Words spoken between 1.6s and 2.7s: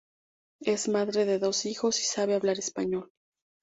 hijos y sabe hablar